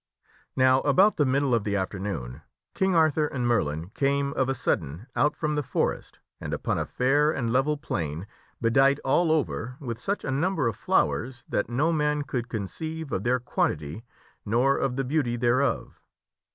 [0.55, 2.41] Now about the middle of the afternoon
[2.73, 6.87] King Arthur and Merlin came, of a sudden, out from the forest and upon a
[6.87, 8.25] fair and level plain,
[8.59, 13.21] bedight all over with such a number of flowers that no man could conceive of
[13.23, 14.03] thei quantity
[14.43, 16.01] nor of the beauty thereof.